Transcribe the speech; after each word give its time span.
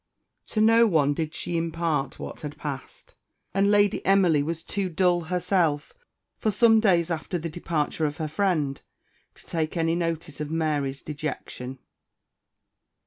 To 0.47 0.61
no 0.61 0.87
one 0.87 1.13
did 1.13 1.35
she 1.35 1.57
impart 1.57 2.17
what 2.17 2.41
had 2.41 2.57
passed; 2.57 3.13
and 3.53 3.69
Lady 3.69 4.03
Emily 4.03 4.41
was 4.41 4.63
too 4.63 4.89
dull 4.89 5.25
herself, 5.25 5.93
for 6.39 6.49
some 6.49 6.79
days 6.79 7.11
after 7.11 7.37
the 7.37 7.49
departure 7.49 8.07
of 8.07 8.17
her 8.17 8.27
friend, 8.27 8.81
to 9.35 9.45
take 9.45 9.77
any 9.77 9.93
notice 9.93 10.41
of 10.41 10.49
Mary's 10.49 11.03
dejection. 11.03 11.77